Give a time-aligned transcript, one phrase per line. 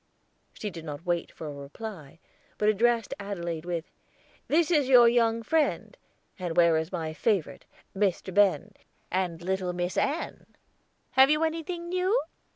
[0.55, 2.17] She did not wait for a reply,
[2.57, 3.91] but addressed Adelaide with,
[4.47, 5.95] "This is your young friend,
[6.39, 8.33] and where is my favorite, Mr.
[8.33, 8.73] Ben,
[9.11, 10.47] and little Miss Ann?
[11.11, 12.17] Have you anything new?